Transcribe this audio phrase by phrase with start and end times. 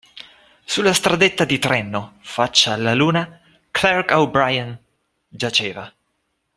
[0.65, 4.75] Sulla stradetta di Trenno, faccia alla luna, Clark O' Brian
[5.27, 5.93] giaceva